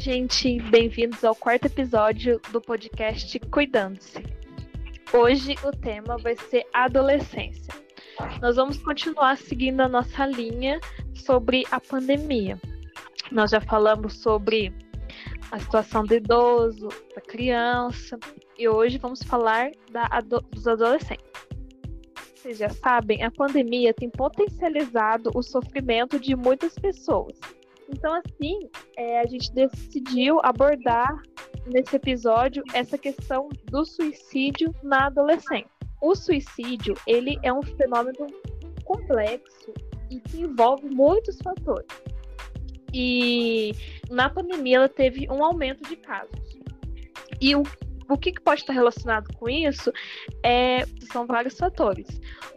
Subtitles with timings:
[0.00, 4.24] gente, bem-vindos ao quarto episódio do podcast Cuidando-se.
[5.12, 7.74] Hoje o tema vai ser adolescência.
[8.40, 10.80] Nós vamos continuar seguindo a nossa linha
[11.14, 12.58] sobre a pandemia.
[13.30, 14.72] Nós já falamos sobre
[15.50, 18.18] a situação do idoso, da criança,
[18.58, 20.08] e hoje vamos falar da,
[20.50, 21.26] dos adolescentes.
[22.36, 27.38] Vocês já sabem, a pandemia tem potencializado o sofrimento de muitas pessoas
[27.92, 31.20] então, assim, é, a gente decidiu abordar
[31.66, 35.70] nesse episódio essa questão do suicídio na adolescência.
[36.00, 38.26] O suicídio, ele é um fenômeno
[38.84, 39.72] complexo
[40.08, 41.86] e que envolve muitos fatores.
[42.92, 43.72] E
[44.10, 46.58] na pandemia ela teve um aumento de casos.
[47.40, 47.62] E o,
[48.10, 49.92] o que, que pode estar relacionado com isso
[50.42, 52.06] é, são vários fatores,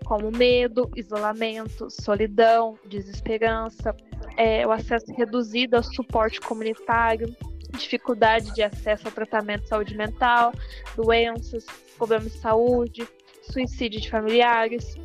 [0.04, 3.96] como medo, isolamento, solidão, desesperança,
[4.36, 7.36] é, o acesso reduzido ao suporte comunitário,
[7.78, 10.54] dificuldade de acesso ao tratamento de saúde mental,
[10.96, 11.66] doenças,
[11.98, 13.08] problemas de saúde,
[13.44, 14.96] suicídio de familiares,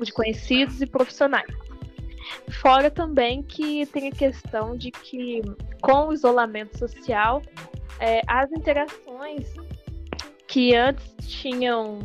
[0.00, 1.52] de conhecidos e profissionais.
[2.62, 5.42] Fora também que tem a questão de que,
[5.80, 7.42] com o isolamento social,
[8.00, 9.54] é, as interações
[10.48, 12.00] que antes tinham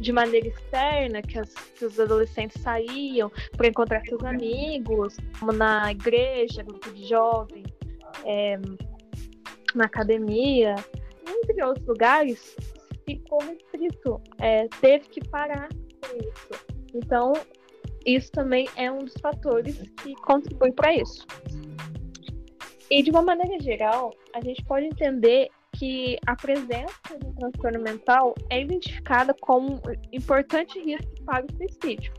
[0.00, 5.90] de maneira externa, que, as, que os adolescentes saíam para encontrar seus amigos, como na
[5.92, 7.66] igreja, grupo de jovens,
[8.24, 8.58] é,
[9.74, 10.74] na academia,
[11.26, 12.56] entre outros lugares,
[13.04, 16.64] ficou restrito, é, teve que parar com isso.
[16.94, 17.32] Então,
[18.04, 21.26] isso também é um dos fatores que contribui para isso.
[22.90, 28.34] E de uma maneira geral, a gente pode entender que a presença do transtorno mental
[28.50, 29.80] é identificada como um
[30.12, 32.12] importante risco para o suicídio.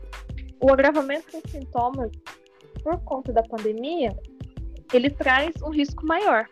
[0.60, 2.10] O agravamento dos sintomas
[2.82, 4.16] por conta da pandemia,
[4.92, 6.46] ele traz um risco maior.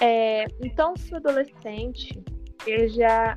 [0.00, 2.22] É, então, se o adolescente
[2.66, 3.36] ele já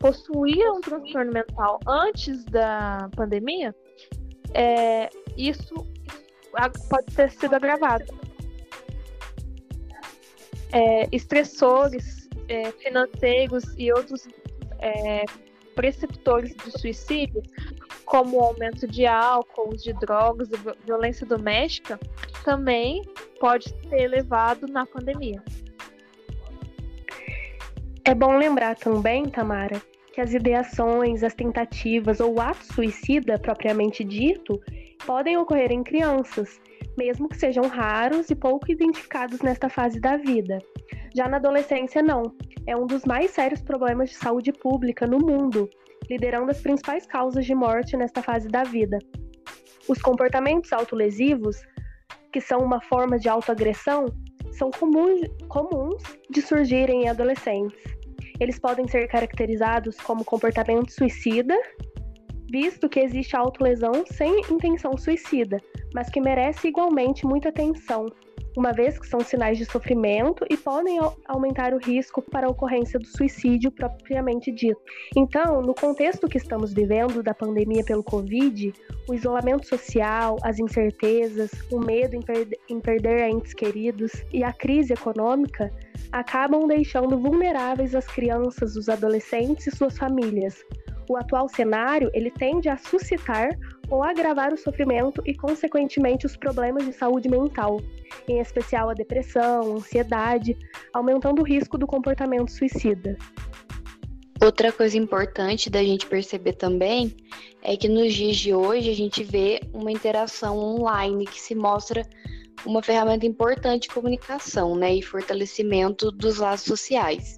[0.00, 3.74] possuía um transtorno mental antes da pandemia,
[4.54, 5.74] é, isso
[6.88, 8.27] pode ter sido agravado
[10.72, 14.28] é, estressores é, financeiros e outros
[14.80, 15.24] é,
[15.74, 17.42] preceptores do suicídio,
[18.04, 20.48] como o aumento de álcool, de drogas,
[20.84, 21.98] violência doméstica,
[22.44, 23.02] também
[23.38, 25.42] pode ser elevado na pandemia.
[28.04, 34.02] É bom lembrar também, Tamara, que as ideações, as tentativas ou o ato suicida propriamente
[34.02, 34.60] dito
[35.06, 36.60] podem ocorrer em crianças,
[36.98, 40.58] mesmo que sejam raros e pouco identificados nesta fase da vida.
[41.14, 42.22] Já na adolescência, não.
[42.66, 45.70] É um dos mais sérios problemas de saúde pública no mundo,
[46.10, 48.98] liderando as principais causas de morte nesta fase da vida.
[49.88, 51.56] Os comportamentos autolesivos,
[52.32, 54.06] que são uma forma de autoagressão,
[54.50, 57.78] são comuns, comuns de surgirem em adolescentes.
[58.40, 61.56] Eles podem ser caracterizados como comportamento suicida,
[62.50, 65.58] visto que existe autolesão sem intenção suicida,
[65.94, 68.06] mas que merece igualmente muita atenção,
[68.56, 72.98] uma vez que são sinais de sofrimento e podem aumentar o risco para a ocorrência
[72.98, 74.80] do suicídio propriamente dito.
[75.16, 78.72] Então, no contexto que estamos vivendo da pandemia pelo Covid,
[79.08, 84.52] o isolamento social, as incertezas, o medo em, per em perder entes queridos e a
[84.52, 85.72] crise econômica
[86.10, 90.64] acabam deixando vulneráveis as crianças, os adolescentes e suas famílias.
[91.08, 93.50] O atual cenário ele tende a suscitar
[93.88, 97.80] ou agravar o sofrimento e, consequentemente, os problemas de saúde mental,
[98.28, 100.56] em especial a depressão, ansiedade,
[100.92, 103.16] aumentando o risco do comportamento suicida.
[104.40, 107.16] Outra coisa importante da gente perceber também
[107.62, 112.06] é que nos dias de hoje a gente vê uma interação online que se mostra
[112.64, 117.36] uma ferramenta importante de comunicação né, e fortalecimento dos laços sociais.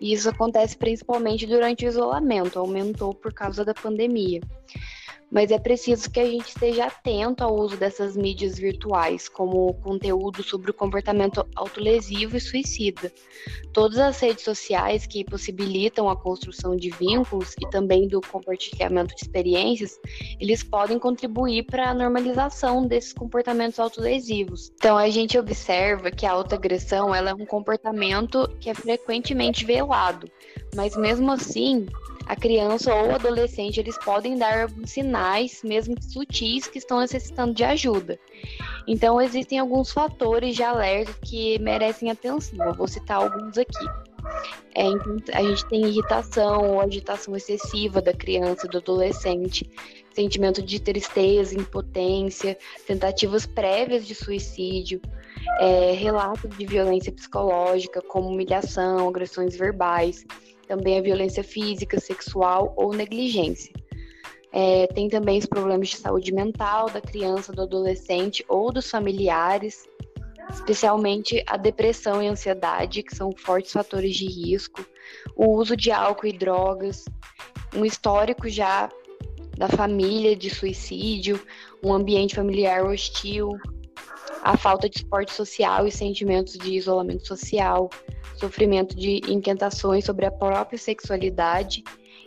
[0.00, 4.40] E isso acontece principalmente durante o isolamento, aumentou por causa da pandemia
[5.30, 10.42] mas é preciso que a gente esteja atento ao uso dessas mídias virtuais, como conteúdo
[10.42, 13.12] sobre o comportamento autolesivo e suicida.
[13.72, 19.22] Todas as redes sociais que possibilitam a construção de vínculos e também do compartilhamento de
[19.22, 19.98] experiências,
[20.40, 24.70] eles podem contribuir para a normalização desses comportamentos autolesivos.
[24.76, 30.30] Então a gente observa que a autoagressão ela é um comportamento que é frequentemente velado,
[30.74, 31.86] mas mesmo assim
[32.26, 38.18] a criança ou adolescente eles podem dar sinais, mesmo sutis, que estão necessitando de ajuda.
[38.86, 42.66] Então, existem alguns fatores de alerta que merecem atenção.
[42.66, 43.86] Eu vou citar alguns aqui.
[44.74, 49.70] É, então, a gente tem irritação ou agitação excessiva da criança, do adolescente,
[50.12, 55.00] sentimento de tristeza, impotência, tentativas prévias de suicídio,
[55.58, 60.24] é, relatos de violência psicológica, como humilhação, agressões verbais,
[60.66, 63.72] também a violência física, sexual ou negligência.
[64.52, 69.86] É, tem também os problemas de saúde mental da criança, do adolescente ou dos familiares,
[70.50, 74.86] especialmente a depressão e ansiedade, que são fortes fatores de risco,
[75.36, 77.04] o uso de álcool e drogas,
[77.74, 78.88] um histórico já
[79.56, 81.40] da família de suicídio,
[81.82, 83.50] um ambiente familiar hostil,
[84.42, 87.90] a falta de suporte social e sentimentos de isolamento social,
[88.36, 91.82] sofrimento de inquietações sobre a própria sexualidade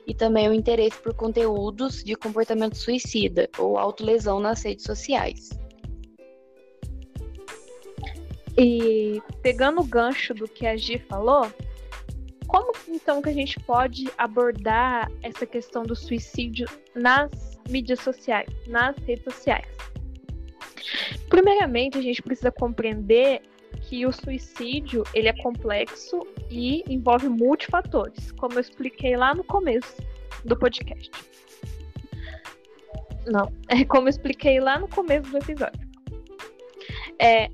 [0.06, 5.50] e também o interesse por conteúdos de comportamento suicida ou autolesão nas redes sociais.
[8.58, 11.48] E pegando o gancho do que a Gi falou,
[12.48, 17.30] como então que a gente pode abordar essa questão do suicídio nas
[17.70, 19.68] mídias sociais, nas redes sociais?
[21.30, 23.42] Primeiramente, a gente precisa compreender
[23.82, 29.96] que o suicídio ele é complexo e envolve multifatores, como eu expliquei lá no começo
[30.44, 31.12] do podcast.
[33.28, 35.88] Não, é como eu expliquei lá no começo do episódio.
[37.20, 37.50] É,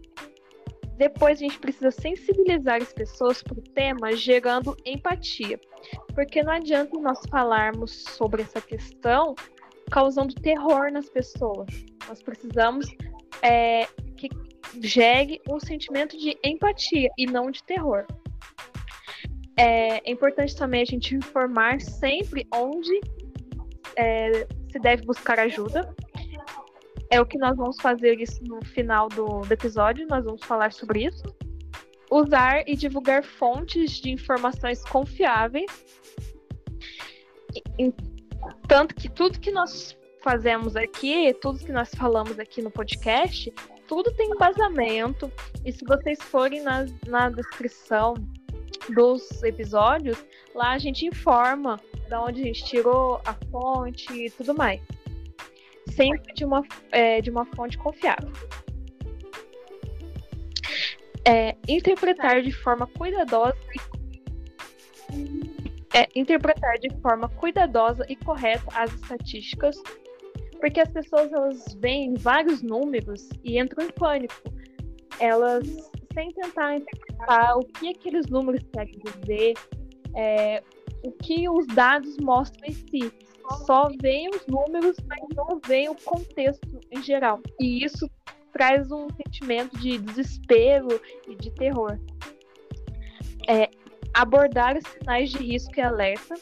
[0.97, 5.59] depois a gente precisa sensibilizar as pessoas para o tema, gerando empatia.
[6.13, 9.35] Porque não adianta nós falarmos sobre essa questão
[9.91, 11.67] causando terror nas pessoas.
[12.07, 12.87] Nós precisamos
[13.41, 13.85] é,
[14.17, 14.29] que
[14.81, 18.05] gere um sentimento de empatia e não de terror.
[19.57, 22.99] É, importante também a gente informar sempre onde
[23.95, 25.95] é, se deve buscar ajuda.
[27.09, 30.73] É o que nós vamos fazer isso no final do, do episódio, nós vamos falar
[30.73, 31.23] sobre isso.
[32.11, 35.71] Usar e divulgar fontes de informações confiáveis.
[38.67, 43.53] Tanto que tudo que nós fazemos aqui, tudo que nós falamos aqui no podcast,
[43.87, 45.31] tudo tem embasamento.
[45.63, 48.15] E se vocês forem na, na descrição
[48.95, 50.25] dos episódios,
[50.55, 51.79] lá a gente informa
[52.09, 54.81] da onde a gente tirou a fonte e tudo mais.
[55.91, 58.31] Sempre de uma, é, de uma fonte confiável.
[61.23, 63.55] É, interpretar de forma cuidadosa
[65.93, 69.77] é, interpretar de forma cuidadosa e correta as estatísticas
[70.59, 74.35] porque as pessoas elas veem vários números e entram em pânico.
[75.19, 75.65] Elas,
[76.13, 79.53] sem tentar interpretar o que aqueles números querem dizer,
[80.15, 80.63] é,
[81.03, 83.11] o que os dados mostram em si.
[83.65, 87.39] Só veem os números, mas não veem o contexto em geral.
[87.59, 88.09] E isso
[88.51, 91.99] traz um sentimento de desespero e de terror.
[93.47, 93.69] É,
[94.13, 96.35] abordar os sinais de risco e alerta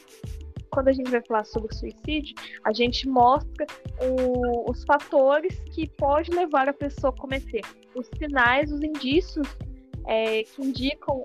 [0.73, 2.35] quando a gente vai falar sobre suicídio,
[2.65, 3.65] a gente mostra
[4.01, 7.61] o, os fatores que pode levar a pessoa a cometer,
[7.95, 9.47] os sinais, os indícios
[10.07, 11.21] é, que indicam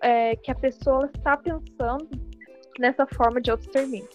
[0.00, 2.08] é, que a pessoa está pensando
[2.78, 4.08] nessa forma de autoextermínio.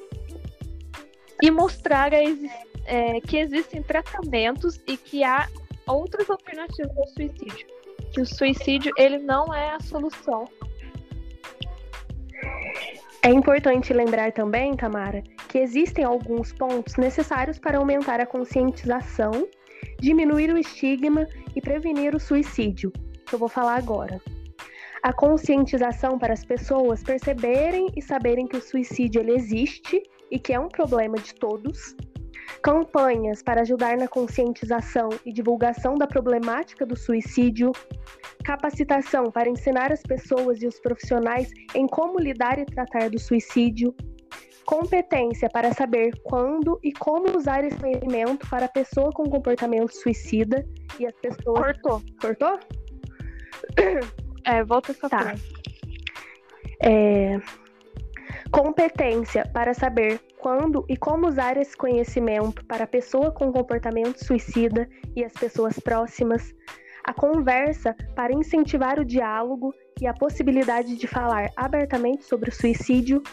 [1.41, 5.47] E mostrar é, que existem tratamentos e que há
[5.87, 7.67] outras alternativas ao suicídio.
[8.13, 10.47] Que o suicídio ele não é a solução
[13.23, 19.47] é importante lembrar também, Tamara, que existem alguns pontos necessários para aumentar a conscientização,
[19.97, 21.25] diminuir o estigma
[21.55, 22.91] e prevenir o suicídio,
[23.25, 24.19] que eu vou falar agora.
[25.01, 30.51] A conscientização para as pessoas perceberem e saberem que o suicídio ele existe e que
[30.51, 31.95] é um problema de todos.
[32.61, 37.71] Campanhas para ajudar na conscientização e divulgação da problemática do suicídio,
[38.43, 43.93] capacitação para ensinar as pessoas e os profissionais em como lidar e tratar do suicídio,
[44.65, 50.65] competência para saber quando e como usar esse conhecimento para a pessoa com comportamento suicida
[50.99, 51.59] e as pessoas.
[51.59, 52.01] Cortou.
[52.19, 52.59] Cortou?
[54.45, 55.35] É, volta essa tá.
[56.83, 57.39] É...
[58.51, 64.89] Competência para saber quando e como usar esse conhecimento para a pessoa com comportamento suicida
[65.15, 66.53] e as pessoas próximas
[67.05, 73.23] a conversa para incentivar o diálogo e a possibilidade de falar abertamente sobre o suicídio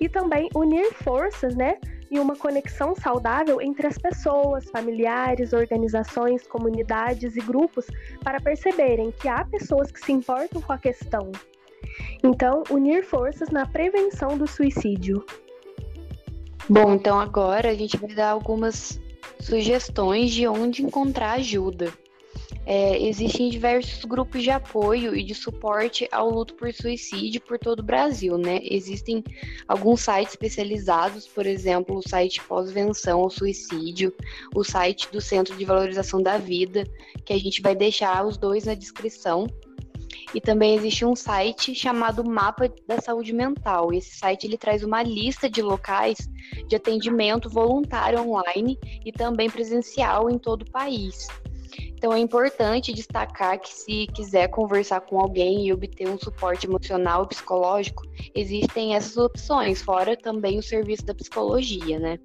[0.00, 1.76] e também unir forças, né,
[2.10, 7.86] e uma conexão saudável entre as pessoas, familiares, organizações, comunidades e grupos
[8.22, 11.30] para perceberem que há pessoas que se importam com a questão.
[12.22, 15.24] Então, unir forças na prevenção do suicídio.
[16.68, 19.00] Bom, então agora a gente vai dar algumas
[19.40, 21.92] sugestões de onde encontrar ajuda.
[22.66, 27.80] é, existem diversos grupos de apoio e de suporte ao luto por suicídio por todo
[27.80, 28.60] o Brasil, né?
[28.62, 29.24] Existem
[29.66, 34.12] alguns sites especializados, por exemplo, o site Pós-Venção ao Suicídio,
[34.54, 36.84] o site do Centro de Valorização da Vida,
[37.24, 39.46] que a gente vai deixar os dois na descrição.
[40.34, 43.92] E também existe um site chamado Mapa da Saúde Mental.
[43.92, 46.18] Esse site ele traz uma lista de locais
[46.68, 51.26] de atendimento voluntário online e também presencial em todo o país.
[52.00, 57.24] Então é importante destacar que se quiser conversar com alguém e obter um suporte emocional
[57.24, 58.02] e psicológico,
[58.34, 62.18] existem essas opções, fora também o serviço da psicologia, né?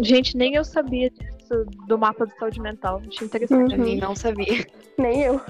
[0.00, 1.37] Gente, nem eu sabia disso
[1.86, 3.00] do mapa de saúde mental.
[3.06, 3.74] Achei interessante.
[3.74, 3.96] Uhum.
[3.96, 4.66] não sabia.
[4.98, 5.40] Nem eu.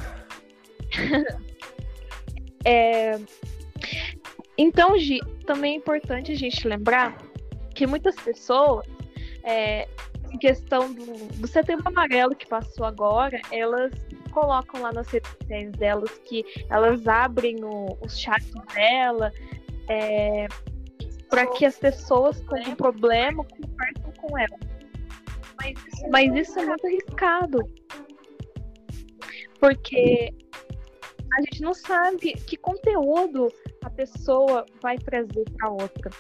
[2.65, 3.19] é...
[4.57, 7.17] Então, Gi, também é importante a gente lembrar
[7.75, 8.85] que muitas pessoas
[9.45, 9.87] é,
[10.33, 13.93] em questão do, do setembro amarelo que passou agora, elas
[14.33, 19.33] colocam lá nas redes sociais delas que elas abrem o, os chats dela
[19.89, 20.47] é,
[21.31, 24.59] para que as pessoas com um problema conversem com ela.
[26.11, 27.59] Mas, isso é muito arriscado.
[29.61, 30.33] Porque
[31.37, 33.49] a gente não sabe que conteúdo
[33.85, 36.11] a pessoa vai trazer para outra.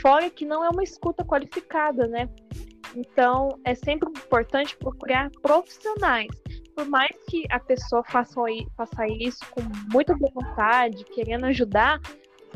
[0.00, 2.28] Fora que não é uma escuta qualificada, né?
[2.94, 6.28] Então, é sempre importante procurar profissionais.
[6.74, 8.40] Por mais que a pessoa faça,
[8.76, 9.60] faça isso com
[9.92, 12.00] muita boa vontade, querendo ajudar,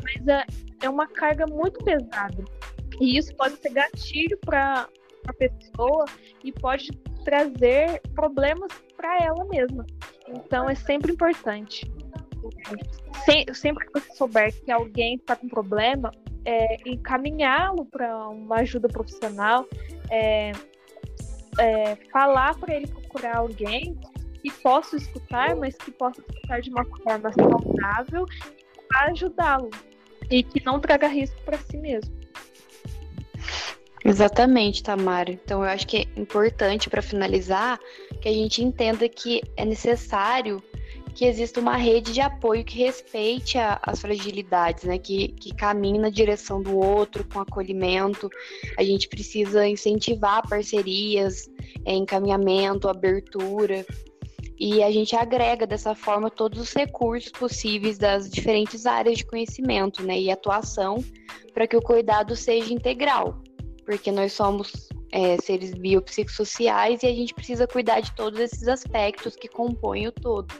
[0.01, 0.45] mas é,
[0.81, 2.43] é uma carga muito pesada.
[2.99, 4.87] E isso pode ser gatilho para
[5.27, 6.05] a pessoa
[6.43, 6.91] e pode
[7.23, 9.85] trazer problemas para ela mesma.
[10.27, 11.89] Então, é sempre importante.
[13.53, 16.11] sempre que você souber que alguém está com problema,
[16.45, 19.65] é, encaminhá-lo para uma ajuda profissional,
[20.09, 20.51] é,
[21.59, 23.97] é, falar para ele procurar alguém
[24.41, 28.25] que possa escutar, mas que possa escutar de uma forma saudável
[28.89, 29.69] para ajudá-lo
[30.29, 32.22] e que não traga risco para si mesmo.
[34.05, 35.31] Exatamente, Tamara.
[35.31, 37.79] Então eu acho que é importante para finalizar
[38.21, 40.61] que a gente entenda que é necessário
[41.13, 44.97] que exista uma rede de apoio que respeite a, as fragilidades, né?
[44.97, 48.29] Que, que caminhe na direção do outro com acolhimento.
[48.77, 51.49] A gente precisa incentivar parcerias,
[51.85, 53.85] é, encaminhamento, abertura.
[54.59, 60.03] E a gente agrega dessa forma todos os recursos possíveis das diferentes áreas de conhecimento
[60.03, 61.03] né, e atuação
[61.53, 63.42] para que o cuidado seja integral,
[63.85, 69.35] porque nós somos é, seres biopsicossociais e a gente precisa cuidar de todos esses aspectos
[69.35, 70.53] que compõem o todo.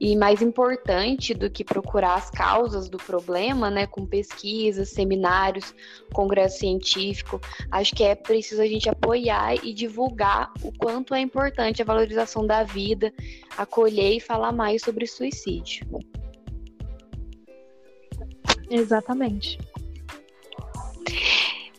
[0.00, 5.74] E mais importante do que procurar as causas do problema, né, com pesquisas, seminários,
[6.14, 7.40] congresso científico,
[7.70, 12.46] acho que é preciso a gente apoiar e divulgar o quanto é importante a valorização
[12.46, 13.12] da vida,
[13.56, 15.84] acolher e falar mais sobre suicídio.
[18.70, 19.58] Exatamente.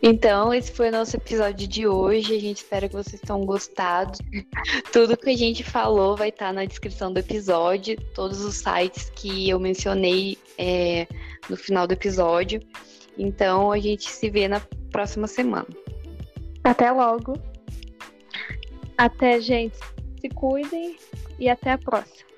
[0.01, 2.35] Então, esse foi o nosso episódio de hoje.
[2.35, 4.17] A gente espera que vocês tenham gostado.
[4.93, 9.49] Tudo que a gente falou vai estar na descrição do episódio, todos os sites que
[9.49, 11.05] eu mencionei é,
[11.49, 12.61] no final do episódio.
[13.17, 15.67] Então, a gente se vê na próxima semana.
[16.63, 17.37] Até logo.
[18.97, 19.77] Até, gente.
[20.21, 20.95] Se cuidem
[21.37, 22.28] e até a próxima.